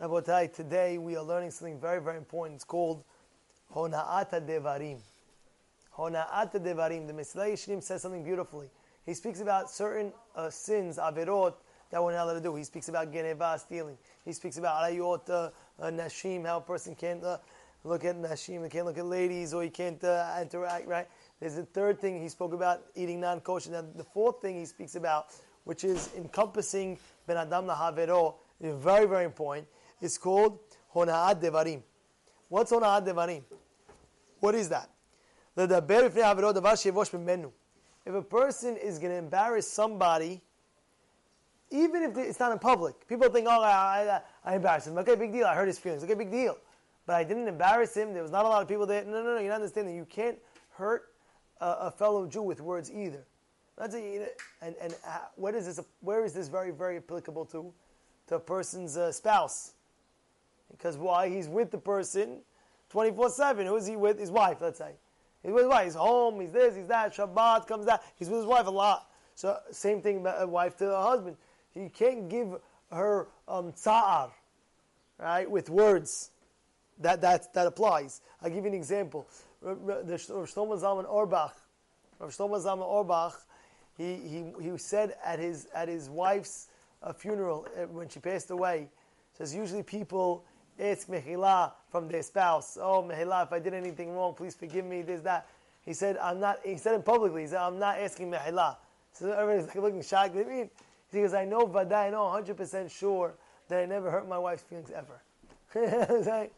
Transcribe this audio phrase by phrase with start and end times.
[0.00, 2.54] Rabotai, today we are learning something very, very important.
[2.54, 3.02] It's called
[3.74, 5.00] Hona'ata Devarim.
[5.96, 7.08] Hona'ata Devarim.
[7.08, 8.68] The Mesilat Yesharim says something beautifully.
[9.04, 11.54] He speaks about certain uh, sins, averot,
[11.90, 12.54] that we're not allowed to do.
[12.54, 13.98] He speaks about geneva, stealing.
[14.24, 15.50] He speaks about arayot, uh,
[15.82, 17.38] uh, nashim, how a person can't uh,
[17.82, 21.08] look at nashim, he can't look at ladies, or he can't uh, interact, right?
[21.40, 23.72] There's a third thing he spoke about, eating non-kosher.
[23.72, 25.34] Now, the fourth thing he speaks about,
[25.64, 29.66] which is encompassing ben adam lahavero, is very, very important.
[30.00, 30.58] It's called
[30.94, 31.82] hona'ad devarim.
[32.48, 33.42] What's hona'ad devarim?
[34.40, 34.90] What is that?
[35.56, 35.70] If
[38.14, 40.40] a person is going to embarrass somebody,
[41.70, 44.96] even if it's not in public, people think, oh, I, I, I embarrassed him.
[44.98, 45.46] Okay, big deal.
[45.46, 46.04] I hurt his feelings.
[46.04, 46.56] Okay, big deal.
[47.06, 48.12] But I didn't embarrass him.
[48.12, 49.04] There was not a lot of people there.
[49.04, 49.40] No, no, no.
[49.40, 50.38] You understand that you can't
[50.70, 51.12] hurt
[51.60, 53.26] a, a fellow Jew with words either.
[53.76, 54.28] That's a,
[54.60, 55.80] and and uh, where is this?
[56.00, 57.72] Where is this very very applicable to?
[58.28, 59.72] To a person's uh, spouse,
[60.70, 61.28] because why?
[61.28, 62.38] He's with the person,
[62.90, 63.66] twenty four seven.
[63.66, 64.18] Who is he with?
[64.18, 64.58] His wife.
[64.60, 64.92] Let's say.
[65.42, 65.84] He's with his wife.
[65.84, 66.40] He's home.
[66.40, 66.76] He's this.
[66.76, 67.14] He's that.
[67.14, 68.02] Shabbat comes that.
[68.16, 69.08] He's with his wife a lot.
[69.34, 71.36] So same thing a wife to a husband.
[71.72, 72.56] He can't give
[72.90, 74.30] her um, tsa'ar,
[75.18, 76.30] right, with words.
[77.00, 78.22] That, that, that applies.
[78.42, 79.28] I'll give you an example.
[79.62, 81.54] The Shlomo Zalman Auerbach,
[82.18, 83.40] Rav Shlomo Zalman Auerbach,
[83.96, 86.66] he, he, he said at his, at his wife's
[87.04, 88.88] uh, funeral uh, when she passed away,
[89.34, 90.44] says usually people
[90.80, 92.78] ask mehila from their spouse.
[92.80, 95.02] Oh, mehila, if I did anything wrong, please forgive me.
[95.02, 95.46] This that.
[95.84, 96.58] He said, I'm not.
[96.64, 97.42] He said it publicly.
[97.42, 98.76] He said, I'm not asking mehila.
[99.12, 100.34] So everybody's like looking shocked.
[100.34, 100.70] What do you mean?
[101.10, 103.34] He goes, I know Vada, I know 100% sure
[103.68, 105.22] that I never hurt my wife's feelings ever.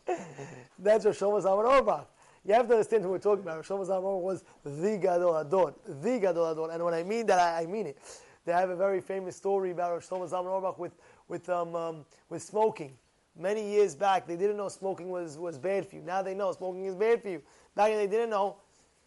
[0.78, 2.08] That's what Shlomo Zalman Auerbach.
[2.44, 3.64] You have to understand who we're talking about.
[3.64, 5.74] Shlomo Zalman was the Gadol Hador.
[6.02, 6.74] The Gadol Hador.
[6.74, 7.98] And when I mean that, I, I, mean it.
[8.44, 10.92] They have a very famous story about Shlomo Zalman Auerbach with,
[11.28, 12.96] with, um, um, with smoking.
[13.40, 16.02] Many years back, they didn't know smoking was, was bad for you.
[16.02, 17.42] Now they know smoking is bad for you.
[17.74, 18.56] Back then they didn't know.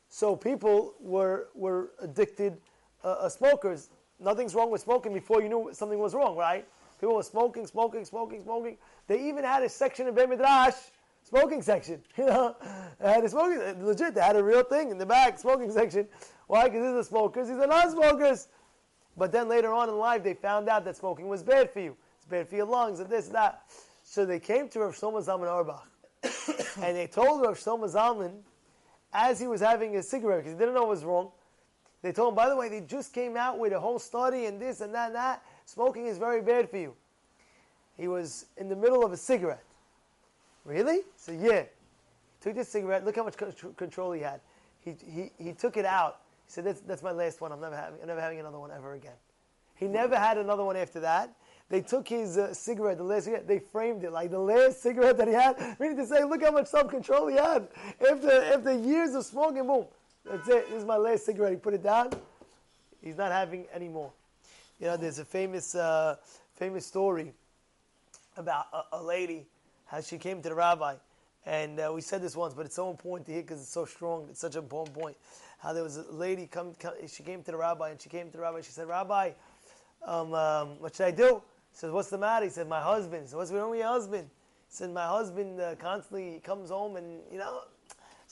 [0.09, 2.57] So people were, were addicted,
[3.03, 3.89] uh, uh, smokers
[4.23, 6.67] nothing's wrong with smoking before you knew something was wrong, right?
[6.99, 8.77] People were smoking, smoking, smoking, smoking.
[9.07, 10.75] They even had a section in Beit Midrash,
[11.23, 12.01] smoking section.
[12.17, 12.55] You know,
[12.99, 14.15] they had a smoking, legit.
[14.15, 16.07] They had a real thing in the back, smoking section.
[16.47, 16.65] Why?
[16.65, 18.47] Because these are smokers, these are non-smokers.
[19.17, 21.95] But then later on in life, they found out that smoking was bad for you.
[22.17, 23.63] It's bad for your lungs and this and that.
[24.03, 25.87] So they came to Rav Shlomo Zalman Auerbach,
[26.83, 28.41] and they told Rav Shlomo Zalman
[29.13, 31.31] as he was having a cigarette because he didn't know what was wrong.
[32.01, 34.59] They told him, by the way, they just came out with a whole study and
[34.61, 35.41] this and that and that.
[35.65, 36.93] Smoking is very bad for you.
[37.97, 39.63] He was in the middle of a cigarette.
[40.65, 41.01] Really?
[41.15, 41.63] So yeah.
[42.41, 43.05] Took this cigarette.
[43.05, 43.37] Look how much
[43.77, 44.41] control he had.
[44.81, 46.19] He, he, he took it out.
[46.45, 47.53] He said, that's, that's my last one.
[47.53, 49.15] I'm never, having, I'm never having another one ever again.
[49.75, 51.33] He never had another one after that.
[51.73, 55.17] They took his uh, cigarette, the last cigarette, they framed it like the last cigarette
[55.17, 55.75] that he had.
[55.79, 57.67] Meaning to say, look how much self control he had.
[58.11, 59.87] After, after years of smoking, boom,
[60.23, 60.69] that's it.
[60.69, 61.51] This is my last cigarette.
[61.51, 62.11] He put it down.
[63.01, 64.11] He's not having any more.
[64.79, 66.17] You know, there's a famous, uh,
[66.53, 67.33] famous story
[68.37, 69.47] about a, a, lady,
[69.87, 70.93] how she came to the rabbi.
[71.47, 73.85] And uh, we said this once, but it's so important to hear because it's so
[73.85, 74.27] strong.
[74.29, 75.17] It's such an important point.
[75.57, 78.27] How there was a lady come, come she came to the rabbi, and she came
[78.27, 78.61] to the rabbi.
[78.61, 79.31] She said, "Rabbi,
[80.05, 81.41] um, um, what should I do?"
[81.73, 84.29] Said, "What's the matter?" He said, "My husband." Said, "What's wrong with your husband?"
[84.69, 87.61] He said, "My husband uh, constantly comes home and you know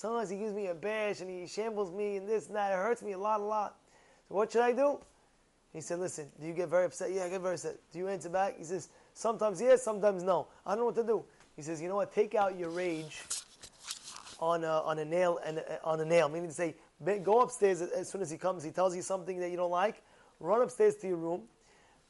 [0.02, 2.72] Sometimes he gives me a bash and he shambles me and this and that.
[2.72, 3.76] It hurts me a lot, a lot.
[4.28, 4.98] So what should I do?
[5.74, 7.12] He said, listen, do you get very upset?
[7.12, 7.76] Yeah, I get very upset.
[7.94, 8.58] Do you answer back?
[8.58, 10.48] He says, sometimes yes, sometimes no.
[10.66, 11.24] I don't know what to do.
[11.56, 12.12] He says, you know what?
[12.16, 13.22] Take out your rage
[14.40, 16.30] on a, on a nail and uh, on a nail.
[16.30, 16.74] Meaning to say,
[17.22, 18.64] go upstairs as soon as he comes.
[18.64, 20.02] He tells you something that you don't like.
[20.40, 21.44] Run upstairs to your room.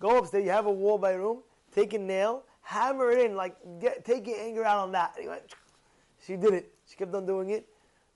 [0.01, 0.43] Go upstairs.
[0.43, 1.43] You have a wall by room.
[1.73, 5.15] Take a nail, hammer it in, like get, take your anger out on that.
[5.25, 5.43] Went,
[6.25, 6.73] she did it.
[6.89, 7.69] She kept on doing it.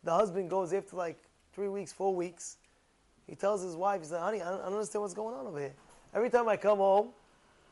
[0.04, 1.18] The husband goes after like
[1.54, 2.58] three weeks, four weeks.
[3.28, 5.74] He tells his wife, he said, honey, I don't, understand what's going on over here.
[6.14, 7.10] Every time I come home,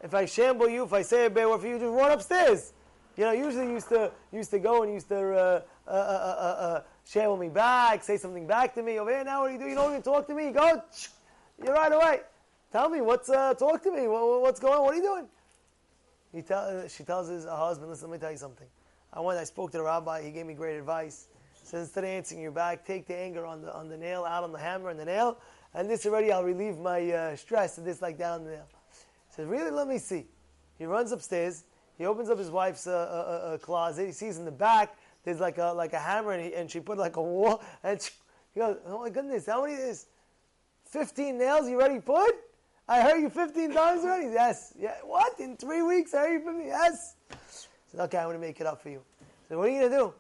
[0.01, 2.74] if I shamble you, if I say a bad word for you, just run upstairs.
[3.18, 6.63] You know, usually used to used to go and used to uh, uh, uh, uh,
[6.63, 9.00] uh shamble me back, say something back to me.
[9.00, 9.68] Over here now, what do you do?
[9.68, 10.45] You don't even talk to me.
[10.45, 10.81] You go,
[11.63, 12.21] you're right away.
[12.74, 14.08] Tell me what's uh, talk to me.
[14.08, 14.84] What, what's going on?
[14.84, 15.28] What are you doing?
[16.34, 18.66] He tell, she tells his husband, listen, let me tell you something.
[19.14, 20.24] I went, I spoke to the rabbi.
[20.24, 21.28] He gave me great advice.
[21.64, 24.44] So instead of answering you back, take the anger on the on the nail, out
[24.44, 25.38] on the hammer and the nail,
[25.75, 28.68] and this already I'll relieve my uh, stress and this like down on the nail.
[29.30, 30.25] He says, really, let me see.
[30.80, 31.66] He runs upstairs.
[32.00, 34.08] He opens up his wife's uh, uh, uh, uh closet.
[34.08, 36.80] He sees in the back there's like a like a hammer, and, he, and she
[36.80, 37.62] put like a wall.
[37.84, 38.10] And she,
[38.56, 40.08] he goes, "Oh my goodness, how many is?
[40.86, 42.34] Fifteen nails you already put?
[42.88, 44.27] I heard you fifteen times already.
[44.33, 44.95] Yes, yeah.
[45.03, 46.13] What in three weeks?
[46.13, 46.68] I heard you fifteen.
[46.68, 47.15] Yes.
[47.94, 49.01] said, okay, I'm going to make it up for you.
[49.47, 50.13] So what are you going to do?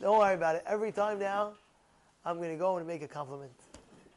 [0.00, 0.64] Don't worry about it.
[0.66, 1.52] Every time now,
[2.24, 3.52] I'm going to go and make a compliment.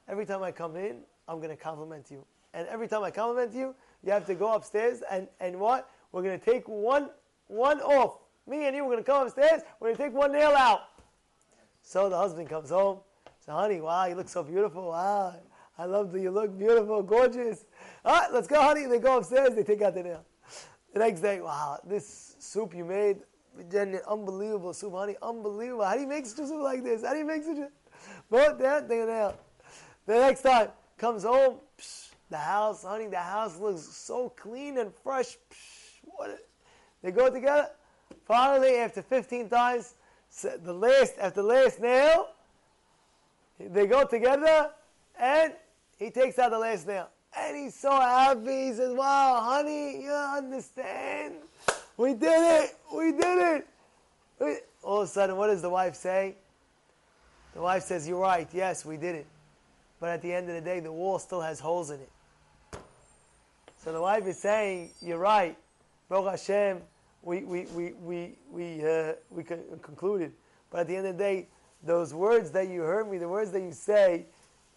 [0.08, 2.26] Every time I come in, I'm going to compliment you.
[2.54, 5.90] And every time I compliment you, you have to go upstairs and, and what?
[6.12, 7.10] We're going to take one,
[7.48, 8.20] one off.
[8.48, 9.62] Me and you, we're going to come upstairs.
[9.80, 10.82] We're going to take one nail out.
[11.82, 13.00] So the husband comes home.
[13.46, 14.90] So, honey, wow, you look so beautiful.
[14.90, 15.36] Wow,
[15.78, 17.66] I love that you look beautiful, gorgeous.
[18.04, 18.86] All right, let's go, honey.
[18.86, 19.54] They go upstairs.
[19.56, 20.26] They take out the nail.
[20.94, 23.18] The next day, wow, this soup you made,
[24.08, 25.84] unbelievable soup, honey, unbelievable.
[25.84, 27.04] How do you make such a soup like this?
[27.06, 27.70] How do you make such a...
[28.30, 29.36] Both that, they nail.
[30.06, 34.92] The next time, comes home, psh, the house, honey, the house looks so clean and
[35.04, 35.38] fresh.
[35.52, 36.40] Psh, what?
[37.04, 37.70] They go together.
[38.26, 39.94] Finally, after 15 times,
[40.42, 42.30] the last, after last nail,
[43.60, 44.72] they go together,
[45.20, 45.54] and
[45.98, 47.10] he takes out the last nail.
[47.36, 48.68] And he's so happy.
[48.68, 51.36] He says, Wow, honey, you understand?
[51.98, 52.76] We did it!
[52.96, 53.64] We did
[54.40, 54.68] it!
[54.84, 56.36] All of a sudden, what does the wife say?
[57.54, 59.28] The wife says, You're right, yes, we did it.
[60.00, 62.10] But at the end of the day, the wall still has holes in it.
[63.84, 65.58] So the wife is saying, You're right.
[66.08, 66.82] Baruch Hashem,
[67.24, 70.32] we, we, we, we, we, uh, we concluded.
[70.70, 71.48] But at the end of the day,
[71.84, 74.26] those words that you heard me, the words that you say,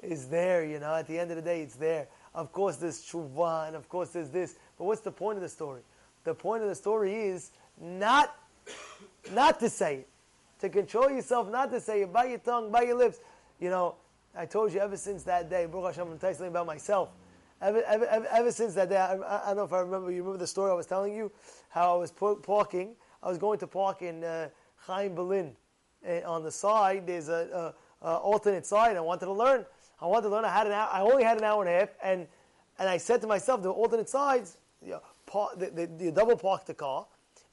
[0.02, 0.94] is there, you know.
[0.94, 2.08] At the end of the day, it's there.
[2.34, 4.56] Of course, there's tshuva, and of course, there's this.
[4.78, 5.82] But what's the point of the story?
[6.24, 7.50] The point of the story is
[7.80, 8.36] not,
[9.32, 10.08] not to say it.
[10.60, 13.18] To control yourself, not to say it by your tongue, by your lips.
[13.58, 13.96] You know,
[14.36, 17.08] I told you ever since that day, Baruch Hashem, I'm telling you something about myself.
[17.62, 20.22] Ever, ever, ever, ever since that day, I, I, don't know if I remember, you
[20.22, 21.30] remember the story I was telling you?
[21.68, 25.54] How I was parking, I was going to park in uh, Chaim Berlin.
[26.02, 28.96] And on the side, there's a, a, a, alternate side.
[28.96, 29.66] I wanted to learn.
[30.00, 30.44] I wanted to learn.
[30.44, 32.26] I had an hour, I only had an hour and a half, and
[32.78, 36.36] and I said to myself, the alternate sides, you, know, park, the, the, you double
[36.36, 37.06] park the car,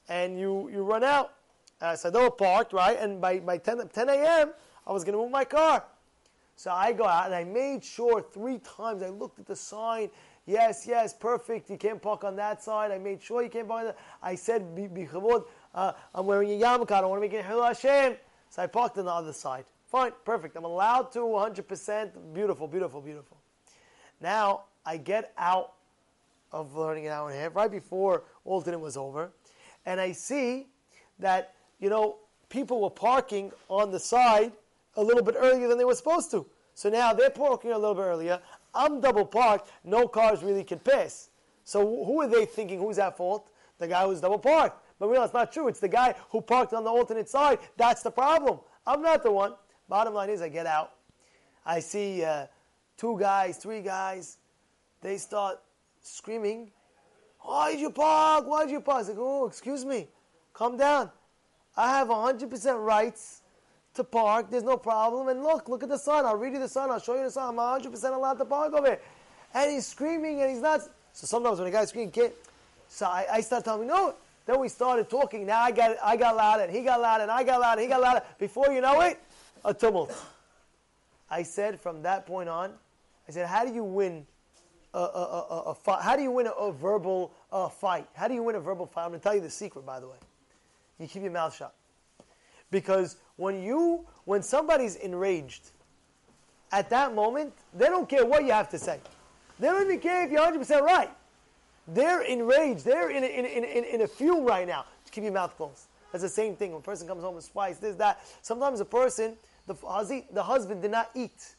[0.08, 1.34] and you you run out.
[1.80, 4.52] Uh, so I double parked right, and by by 10, 10 a.m.
[4.86, 5.84] I was going to move my car.
[6.56, 9.02] So I go out and I made sure three times.
[9.02, 10.10] I looked at the sign.
[10.44, 11.70] Yes, yes, perfect.
[11.70, 12.90] You can't park on that side.
[12.90, 13.98] I made sure you can't park on that.
[14.20, 14.66] I said,
[15.74, 16.90] uh, I'm wearing a yarmulke.
[16.90, 18.16] I don't want to make it Hashem.
[18.50, 19.66] So I parked on the other side.
[19.88, 20.54] Fine, perfect.
[20.54, 22.34] I'm allowed to 100%.
[22.34, 23.38] Beautiful, beautiful, beautiful.
[24.20, 25.72] Now I get out
[26.52, 29.30] of learning an hour and a half right before alternate was over,
[29.86, 30.66] and I see
[31.18, 32.16] that you know
[32.48, 34.52] people were parking on the side
[34.96, 36.46] a little bit earlier than they were supposed to.
[36.74, 38.40] So now they're parking a little bit earlier.
[38.74, 39.70] I'm double parked.
[39.84, 41.30] No cars really can pass.
[41.64, 42.78] So who are they thinking?
[42.78, 43.50] Who's at fault?
[43.78, 44.84] The guy who's double parked.
[44.98, 45.68] But realize it's not true.
[45.68, 47.58] It's the guy who parked on the alternate side.
[47.76, 48.60] That's the problem.
[48.86, 49.54] I'm not the one.
[49.88, 50.92] Bottom line is, I get out.
[51.64, 52.46] I see uh,
[52.96, 54.36] two guys, three guys.
[55.00, 55.60] They start
[56.02, 56.70] screaming,
[57.40, 58.46] Why did you park?
[58.46, 59.04] Why did you park?
[59.04, 60.08] I say, Oh, excuse me.
[60.52, 61.10] Calm down.
[61.76, 63.42] I have 100% rights
[63.94, 64.50] to park.
[64.50, 65.28] There's no problem.
[65.28, 66.26] And look, look at the sun.
[66.26, 66.90] I'll read you the sun.
[66.90, 67.58] I'll show you the sun.
[67.58, 69.00] I'm 100% allowed to park over here.
[69.54, 70.80] And he's screaming and he's not.
[71.12, 72.32] So sometimes when a guy's screaming, kid.
[72.88, 74.14] So I, I start telling him, no.
[74.46, 75.46] Then we started talking.
[75.46, 77.82] Now I got, I got loud and he got loud and I got loud and
[77.82, 78.22] he got loud.
[78.38, 79.20] Before you know it,
[79.64, 80.14] a tumult.
[81.30, 82.72] I said from that point on,
[83.28, 84.26] I said, how do you win
[84.94, 86.02] a, a, a, a fight?
[86.02, 88.06] How do you win a, verbal uh, fight?
[88.14, 89.04] How do you win a verbal fight?
[89.04, 90.16] I'm going to tell you the secret, by the way.
[90.98, 91.74] You keep your mouth shut.
[92.70, 95.70] Because when you, when somebody's enraged,
[96.72, 99.00] at that moment, they don't care what you have to say.
[99.58, 101.10] They don't even care if you're 100% right.
[101.88, 102.84] They're enraged.
[102.84, 104.84] They're in a, in, in, in, in a fume right now.
[105.02, 105.86] Just keep your mouth closed.
[106.12, 106.72] That's the same thing.
[106.72, 108.20] When a person comes home and spice, this, that.
[108.42, 109.36] Sometimes a person,
[109.68, 111.54] the, the husband did not eat.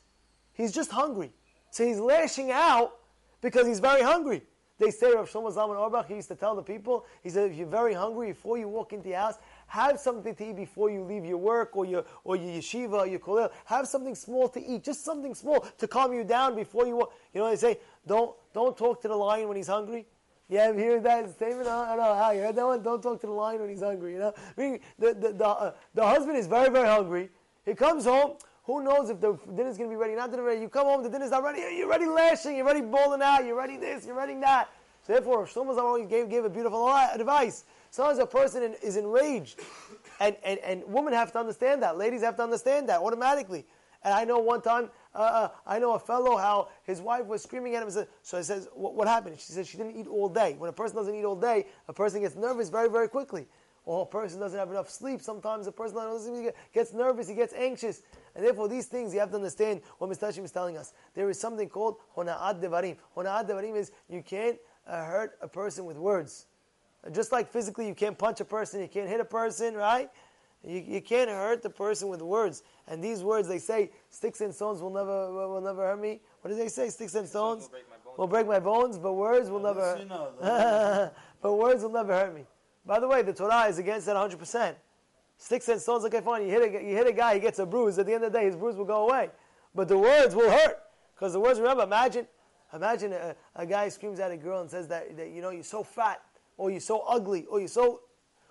[0.53, 1.31] He's just hungry.
[1.71, 2.97] So he's lashing out
[3.41, 4.41] because he's very hungry.
[4.79, 7.57] They say, Rav Shlomo Zalman Auerbach, he used to tell the people, he said, if
[7.57, 9.35] you're very hungry, before you walk into the house,
[9.67, 13.07] have something to eat before you leave your work or your, or your yeshiva or
[13.07, 13.51] your kollel.
[13.65, 17.13] Have something small to eat, just something small to calm you down before you walk.
[17.33, 20.05] You know, they say, don't, don't talk to the lion when he's hungry.
[20.47, 21.67] Yeah, you heard that statement?
[21.67, 22.81] I don't know how you heard that one.
[22.81, 24.13] Don't talk to the lion when he's hungry.
[24.13, 27.29] You know, I mean, the the the, uh, the husband is very very hungry.
[27.65, 28.33] He comes home.
[28.65, 30.15] Who knows if the dinner's going to be ready?
[30.15, 30.61] Not dinner ready.
[30.61, 31.61] You come home, the dinner's not ready.
[31.75, 32.55] You're ready lashing.
[32.55, 33.45] You're ready bawling out.
[33.45, 34.05] You're ready this.
[34.05, 34.69] You're ready that.
[35.07, 37.63] So therefore, Shlomo always gave gave a beautiful advice.
[37.89, 39.59] Sometimes a person is enraged,
[40.19, 41.97] and, and and women have to understand that.
[41.97, 43.65] Ladies have to understand that automatically.
[44.03, 47.43] And I know one time, uh, uh, I know a fellow how his wife was
[47.43, 47.89] screaming at him.
[47.89, 49.37] So he says, what, what, happened?
[49.39, 50.55] She said she didn't eat all day.
[50.57, 53.45] When a person doesn't eat all day, a person gets nervous very, very quickly.
[53.89, 55.19] Or a person doesn't have enough sleep.
[55.19, 58.03] Sometimes a person gets nervous, he gets anxious.
[58.35, 60.27] And therefore, these things you have to understand what Mr.
[60.27, 60.93] Hashim is telling us.
[61.15, 62.97] There is something called hona'ad devarim.
[63.17, 66.45] Hona'ad devarim is you can't uh, hurt a person with words.
[67.11, 70.11] Just like physically, you can't punch a person, you can't hit a person, right?
[70.63, 72.61] You, you can't hurt the person with words.
[72.87, 76.21] And these words, they say, sticks and stones will never will never hurt me.
[76.41, 76.89] What do they say?
[76.89, 77.71] Sticks and stones
[78.17, 79.97] will break my bones, but words will never.
[79.99, 82.45] You know, but words will never hurt me.
[82.85, 84.77] By the way, the Torah is against that 100 percent.
[85.37, 86.43] Sticks and stones, okay, fine.
[86.43, 87.97] You hit a you hit a guy, he gets a bruise.
[87.97, 89.29] At the end of the day, his bruise will go away.
[89.73, 90.79] But the words will hurt
[91.15, 91.59] because the words.
[91.59, 92.27] Remember, imagine,
[92.73, 95.63] imagine a, a guy screams at a girl and says that, that you know you're
[95.63, 96.21] so fat,
[96.57, 98.01] or you're so ugly, or you're so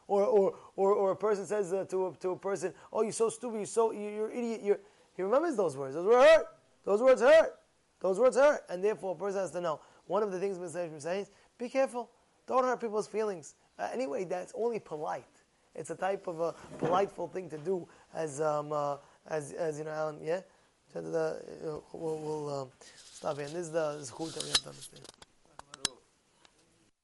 [0.08, 3.12] or, or, or, or a person says uh, to, a, to a person, oh, you're
[3.12, 4.60] so stupid, you're so, you're, an idiot.
[4.64, 4.80] You're,
[5.14, 5.94] he remembers those words.
[5.94, 6.46] Those words hurt.
[6.84, 7.54] Those words hurt.
[8.00, 8.62] Those words hurt.
[8.70, 9.80] And therefore, a person has to know.
[10.06, 11.00] One of the things Mr.
[11.00, 12.10] says, be careful.
[12.46, 13.54] Don't hurt people's feelings.
[13.78, 15.24] Uh, anyway, that's only polite.
[15.74, 18.96] It's a type of a politeful thing to do, as um, uh,
[19.28, 20.18] as as you know, Alan.
[20.22, 20.40] Yeah,
[20.96, 21.34] uh,
[21.92, 22.68] we'll, we'll um,
[23.12, 23.46] stop here.
[23.46, 25.17] And this is the zchut that we have to understand.